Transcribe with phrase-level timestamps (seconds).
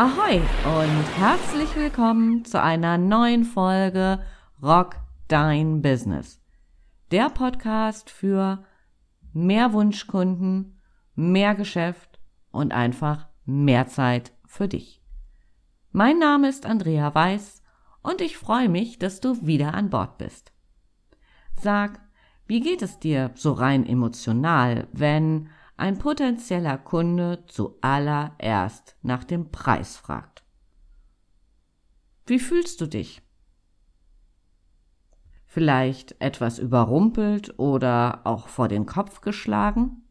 [0.00, 4.20] Ahoi und herzlich willkommen zu einer neuen Folge
[4.62, 4.94] Rock
[5.26, 6.40] Dein Business.
[7.10, 8.62] Der Podcast für
[9.32, 10.80] mehr Wunschkunden,
[11.16, 12.20] mehr Geschäft
[12.52, 15.02] und einfach mehr Zeit für dich.
[15.90, 17.64] Mein Name ist Andrea Weiß
[18.00, 20.52] und ich freue mich, dass du wieder an Bord bist.
[21.60, 21.98] Sag,
[22.46, 29.96] wie geht es dir so rein emotional, wenn ein potenzieller Kunde zuallererst nach dem Preis
[29.96, 30.44] fragt.
[32.26, 33.22] Wie fühlst du dich?
[35.46, 40.02] Vielleicht etwas überrumpelt oder auch vor den Kopf geschlagen?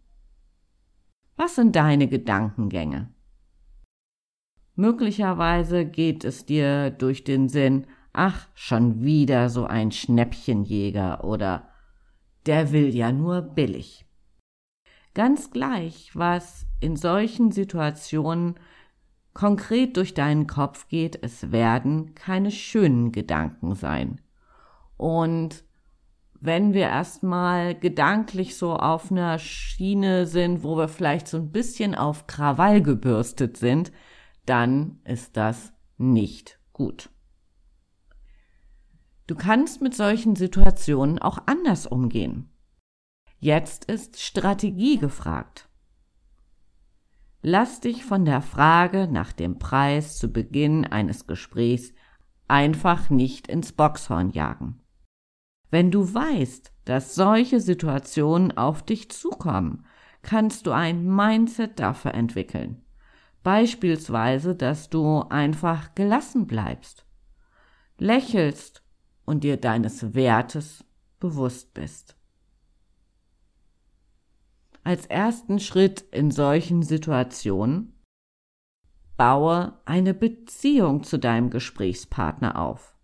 [1.36, 3.14] Was sind deine Gedankengänge?
[4.74, 11.68] Möglicherweise geht es dir durch den Sinn, ach, schon wieder so ein Schnäppchenjäger oder
[12.46, 14.07] der will ja nur billig.
[15.18, 18.54] Ganz gleich, was in solchen Situationen
[19.34, 24.22] konkret durch deinen Kopf geht, es werden keine schönen Gedanken sein.
[24.96, 25.64] Und
[26.40, 31.96] wenn wir erstmal gedanklich so auf einer Schiene sind, wo wir vielleicht so ein bisschen
[31.96, 33.92] auf Krawall gebürstet sind,
[34.46, 37.10] dann ist das nicht gut.
[39.26, 42.52] Du kannst mit solchen Situationen auch anders umgehen.
[43.40, 45.70] Jetzt ist Strategie gefragt.
[47.44, 51.94] Lass dich von der Frage nach dem Preis zu Beginn eines Gesprächs
[52.48, 54.82] einfach nicht ins Boxhorn jagen.
[55.70, 59.86] Wenn du weißt, dass solche Situationen auf dich zukommen,
[60.24, 62.84] kannst du ein Mindset dafür entwickeln.
[63.44, 67.06] Beispielsweise, dass du einfach gelassen bleibst,
[68.00, 68.82] lächelst
[69.26, 70.84] und dir deines Wertes
[71.20, 72.17] bewusst bist.
[74.88, 77.92] Als ersten Schritt in solchen Situationen
[79.18, 82.96] baue eine Beziehung zu deinem Gesprächspartner auf.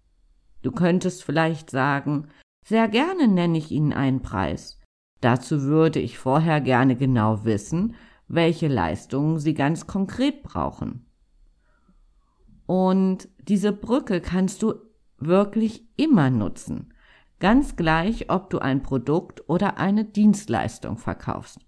[0.62, 2.30] Du könntest vielleicht sagen,
[2.64, 4.80] sehr gerne nenne ich Ihnen einen Preis.
[5.20, 7.96] Dazu würde ich vorher gerne genau wissen,
[8.30, 11.06] welche Leistungen Sie ganz konkret brauchen.
[12.66, 14.76] Und diese Brücke kannst du
[15.18, 16.94] wirklich immer nutzen,
[17.42, 21.60] ganz gleich, ob du ein Produkt oder eine Dienstleistung verkaufst.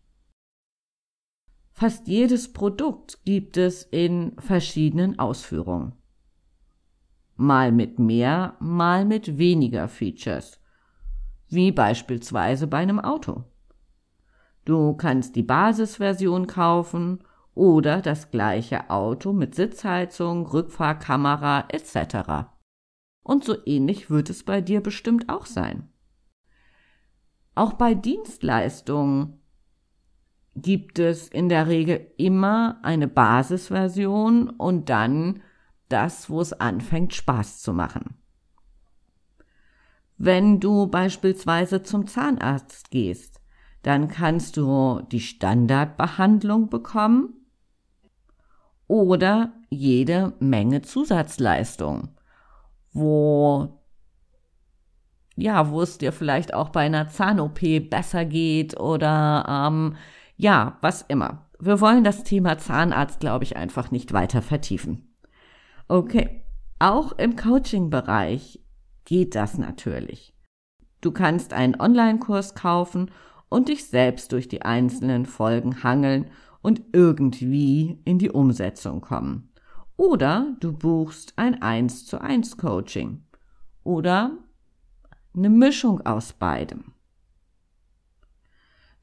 [1.77, 5.91] Fast jedes Produkt gibt es in verschiedenen Ausführungen.
[7.35, 10.61] Mal mit mehr, mal mit weniger Features,
[11.49, 13.43] wie beispielsweise bei einem Auto.
[14.63, 17.19] Du kannst die Basisversion kaufen
[17.53, 22.47] oder das gleiche Auto mit Sitzheizung, Rückfahrkamera etc.
[23.21, 25.89] Und so ähnlich wird es bei dir bestimmt auch sein.
[27.53, 29.41] Auch bei Dienstleistungen
[30.55, 35.41] gibt es in der Regel immer eine Basisversion und dann
[35.89, 38.15] das, wo es anfängt Spaß zu machen.
[40.17, 43.41] Wenn du beispielsweise zum Zahnarzt gehst,
[43.83, 47.33] dann kannst du die Standardbehandlung bekommen
[48.87, 52.09] oder jede Menge Zusatzleistung,
[52.93, 53.81] wo
[55.37, 59.97] ja, wo es dir vielleicht auch bei einer Zahn-OP besser geht oder ähm,
[60.37, 61.49] ja, was immer.
[61.59, 65.15] Wir wollen das Thema Zahnarzt, glaube ich, einfach nicht weiter vertiefen.
[65.87, 66.43] Okay,
[66.79, 68.59] auch im Coaching-Bereich
[69.05, 70.35] geht das natürlich.
[71.01, 73.11] Du kannst einen Online-Kurs kaufen
[73.49, 76.31] und dich selbst durch die einzelnen Folgen hangeln
[76.61, 79.51] und irgendwie in die Umsetzung kommen.
[79.97, 83.23] Oder du buchst ein 1 zu 1 Coaching.
[83.83, 84.31] Oder
[85.35, 86.94] eine Mischung aus beidem.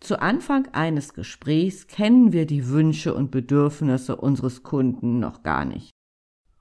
[0.03, 5.91] Zu Anfang eines Gesprächs kennen wir die Wünsche und Bedürfnisse unseres Kunden noch gar nicht.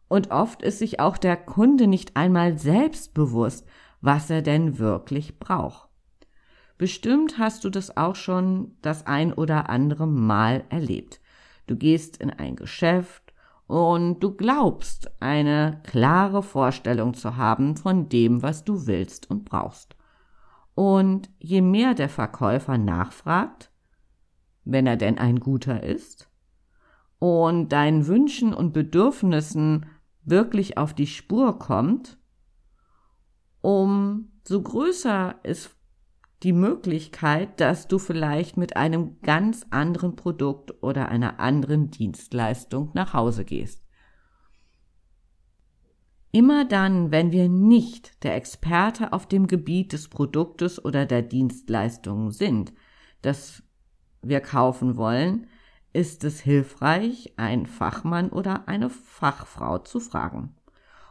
[0.07, 3.66] Und oft ist sich auch der Kunde nicht einmal selbst bewusst,
[3.99, 5.90] was er denn wirklich braucht.
[6.78, 11.20] Bestimmt hast du das auch schon das ein oder andere Mal erlebt.
[11.66, 13.34] Du gehst in ein Geschäft
[13.66, 19.96] und du glaubst, eine klare Vorstellung zu haben von dem, was du willst und brauchst.
[20.81, 23.72] Und je mehr der Verkäufer nachfragt,
[24.63, 26.28] wenn er denn ein guter ist,
[27.19, 29.85] und deinen Wünschen und Bedürfnissen
[30.23, 32.17] wirklich auf die Spur kommt,
[33.61, 35.69] umso größer ist
[36.41, 43.13] die Möglichkeit, dass du vielleicht mit einem ganz anderen Produkt oder einer anderen Dienstleistung nach
[43.13, 43.85] Hause gehst.
[46.31, 52.31] Immer dann, wenn wir nicht der Experte auf dem Gebiet des Produktes oder der Dienstleistungen
[52.31, 52.73] sind,
[53.22, 53.63] das
[54.22, 55.47] wir kaufen wollen,
[55.93, 60.55] ist es hilfreich, einen Fachmann oder eine Fachfrau zu fragen.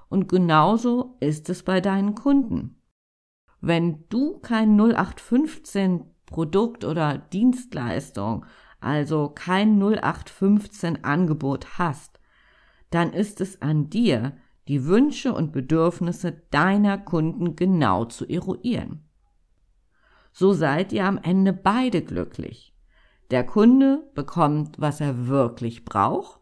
[0.08, 2.80] Und genauso ist es bei deinen Kunden.
[3.60, 8.46] Wenn du kein 0815 Produkt oder Dienstleistung,
[8.80, 12.20] also kein 0815 Angebot hast,
[12.88, 14.32] dann ist es an dir,
[14.70, 19.02] die Wünsche und Bedürfnisse deiner Kunden genau zu eruieren.
[20.30, 22.72] So seid ihr am Ende beide glücklich.
[23.32, 26.40] Der Kunde bekommt, was er wirklich braucht,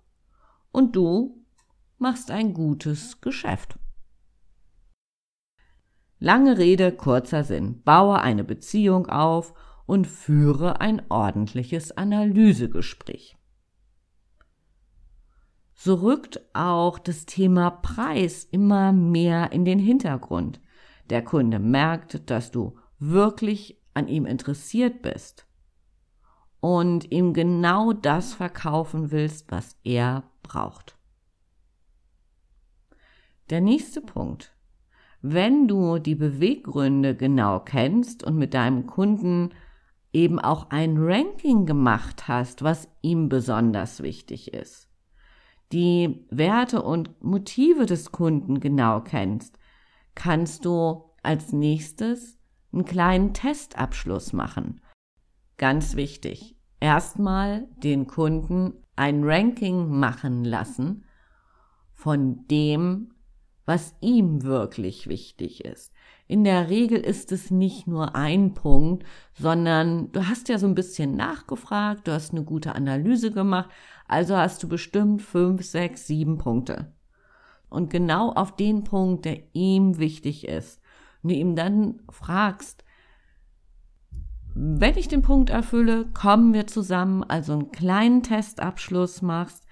[0.72, 1.42] und du
[1.96, 3.78] machst ein gutes Geschäft.
[6.18, 7.82] Lange Rede, kurzer Sinn.
[7.82, 9.54] Baue eine Beziehung auf
[9.86, 13.37] und führe ein ordentliches Analysegespräch.
[15.80, 20.60] So rückt auch das Thema Preis immer mehr in den Hintergrund.
[21.08, 25.46] Der Kunde merkt, dass du wirklich an ihm interessiert bist
[26.58, 30.98] und ihm genau das verkaufen willst, was er braucht.
[33.48, 34.56] Der nächste Punkt.
[35.22, 39.50] Wenn du die Beweggründe genau kennst und mit deinem Kunden
[40.12, 44.87] eben auch ein Ranking gemacht hast, was ihm besonders wichtig ist,
[45.72, 49.58] die Werte und Motive des Kunden genau kennst,
[50.14, 52.38] kannst du als nächstes
[52.72, 54.80] einen kleinen Testabschluss machen.
[55.56, 61.04] Ganz wichtig, erstmal den Kunden ein Ranking machen lassen
[61.92, 63.14] von dem,
[63.64, 65.92] was ihm wirklich wichtig ist.
[66.28, 70.74] In der Regel ist es nicht nur ein Punkt, sondern du hast ja so ein
[70.74, 73.70] bisschen nachgefragt, du hast eine gute Analyse gemacht,
[74.06, 76.92] also hast du bestimmt fünf, sechs, sieben Punkte.
[77.70, 80.82] Und genau auf den Punkt, der ihm wichtig ist,
[81.22, 82.84] und du ihm dann fragst,
[84.54, 89.64] wenn ich den Punkt erfülle, kommen wir zusammen, also einen kleinen Testabschluss machst,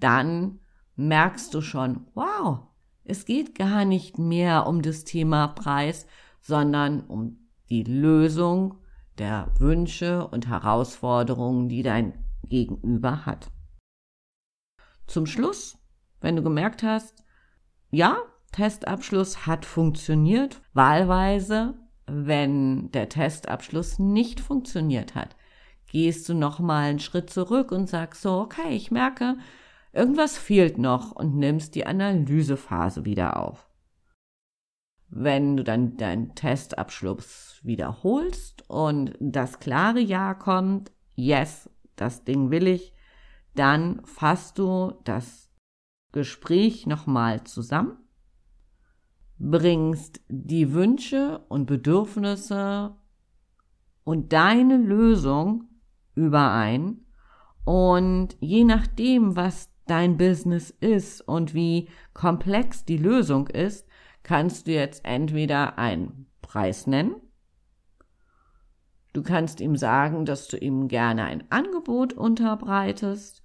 [0.00, 0.58] dann
[0.96, 2.60] merkst du schon, wow,
[3.04, 6.06] es geht gar nicht mehr um das Thema Preis,
[6.40, 8.78] sondern um die Lösung
[9.18, 13.50] der Wünsche und Herausforderungen, die dein Gegenüber hat.
[15.06, 15.78] Zum Schluss,
[16.20, 17.24] wenn du gemerkt hast,
[17.90, 18.16] ja,
[18.52, 21.74] Testabschluss hat funktioniert, wahlweise,
[22.06, 25.36] wenn der Testabschluss nicht funktioniert hat,
[25.90, 29.36] gehst du noch mal einen Schritt zurück und sagst so, okay, ich merke,
[29.92, 33.68] Irgendwas fehlt noch und nimmst die Analysephase wieder auf.
[35.08, 42.66] Wenn du dann deinen Testabschluss wiederholst und das klare Ja kommt, yes, das Ding will
[42.66, 42.94] ich,
[43.54, 45.50] dann fasst du das
[46.12, 47.98] Gespräch nochmal zusammen,
[49.38, 52.96] bringst die Wünsche und Bedürfnisse
[54.04, 55.68] und deine Lösung
[56.14, 57.04] überein
[57.64, 63.86] und je nachdem, was dein Business ist und wie komplex die Lösung ist,
[64.22, 67.16] kannst du jetzt entweder einen Preis nennen,
[69.12, 73.42] du kannst ihm sagen, dass du ihm gerne ein Angebot unterbreitest,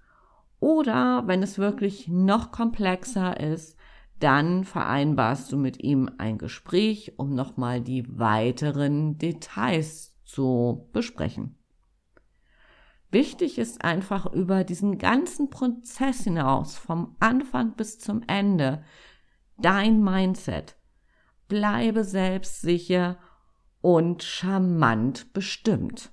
[0.62, 3.76] oder wenn es wirklich noch komplexer ist,
[4.20, 11.58] dann vereinbarst du mit ihm ein Gespräch, um nochmal die weiteren Details zu besprechen.
[13.10, 18.84] Wichtig ist einfach über diesen ganzen Prozess hinaus, vom Anfang bis zum Ende,
[19.58, 20.76] dein Mindset.
[21.48, 23.18] Bleibe selbstsicher
[23.82, 26.12] und charmant bestimmt.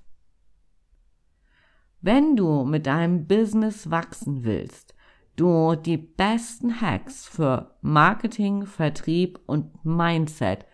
[1.99, 4.95] Wenn du mit deinem Business wachsen willst,
[5.35, 10.65] du die besten Hacks für Marketing, Vertrieb und Mindset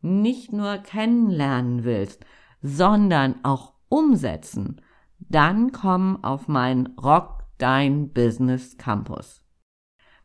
[0.00, 2.24] nicht nur kennenlernen willst,
[2.62, 4.80] sondern auch umsetzen,
[5.28, 9.42] dann komm auf mein Rock Dein Business Campus.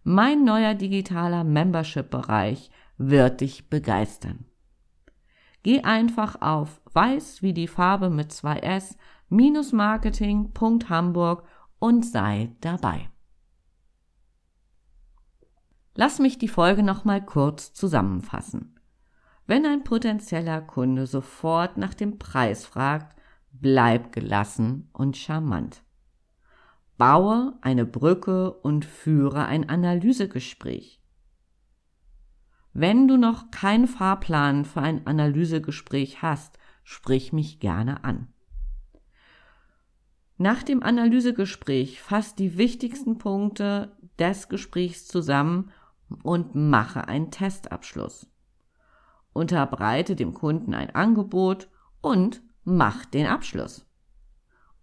[0.03, 4.45] Mein neuer digitaler Membership-Bereich wird dich begeistern.
[5.63, 8.97] Geh einfach auf weiß wie die Farbe mit zwei S
[9.29, 11.47] minus marketing.hamburg
[11.79, 13.09] und sei dabei.
[15.95, 18.79] Lass mich die Folge nochmal kurz zusammenfassen.
[19.45, 23.20] Wenn ein potenzieller Kunde sofort nach dem Preis fragt,
[23.51, 25.83] bleib gelassen und charmant.
[26.97, 31.01] Baue eine Brücke und führe ein Analysegespräch.
[32.73, 38.27] Wenn du noch keinen Fahrplan für ein Analysegespräch hast, sprich mich gerne an.
[40.37, 45.71] Nach dem Analysegespräch fass die wichtigsten Punkte des Gesprächs zusammen
[46.23, 48.27] und mache einen Testabschluss.
[49.33, 51.69] Unterbreite dem Kunden ein Angebot
[52.01, 53.85] und mach den Abschluss.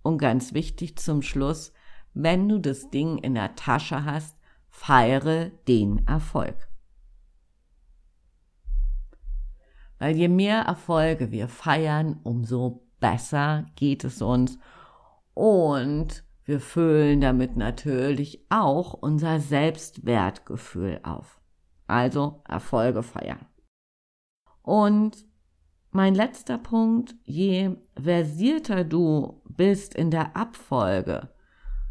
[0.02, 1.72] Und ganz wichtig zum Schluss,
[2.14, 4.36] wenn du das Ding in der Tasche hast,
[4.68, 6.68] feiere den Erfolg.
[9.98, 14.58] Weil je mehr Erfolge wir feiern, umso besser geht es uns
[15.34, 21.40] und wir füllen damit natürlich auch unser Selbstwertgefühl auf.
[21.86, 23.46] Also Erfolge feiern.
[24.62, 25.26] Und
[25.90, 31.28] mein letzter Punkt, je versierter du bist in der Abfolge,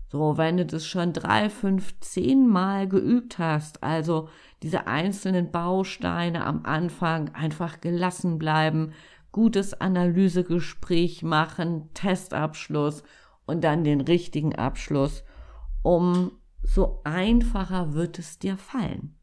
[0.09, 4.29] so wenn du das schon drei, fünf, zehn Mal geübt hast, also
[4.63, 8.93] diese einzelnen Bausteine am Anfang einfach gelassen bleiben,
[9.31, 13.03] gutes Analysegespräch machen, Testabschluss
[13.45, 15.23] und dann den richtigen Abschluss,
[15.83, 19.16] umso einfacher wird es dir fallen.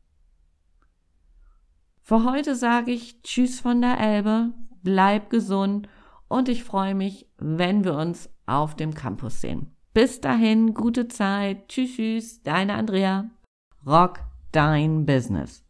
[2.07, 5.89] Für heute sage ich Tschüss von der Elbe, bleib gesund
[6.29, 9.75] und ich freue mich, wenn wir uns auf dem Campus sehen.
[9.95, 11.67] Bis dahin, gute Zeit.
[11.69, 13.31] Tschüss, tschüss, deine Andrea.
[13.87, 14.21] Rock
[14.53, 15.64] dein Business.